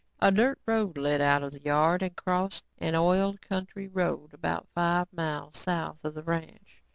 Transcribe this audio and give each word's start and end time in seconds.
A 0.19 0.31
dirt 0.31 0.57
road 0.65 0.97
led 0.97 1.21
out 1.21 1.43
of 1.43 1.51
the 1.51 1.61
yard 1.61 2.01
and 2.01 2.15
crossed 2.15 2.63
an 2.79 2.95
oiled 2.95 3.39
county 3.41 3.87
road 3.87 4.33
about 4.33 4.67
five 4.73 5.05
miles 5.13 5.59
south 5.59 6.03
of 6.03 6.15
the 6.15 6.23
ranch. 6.23 6.81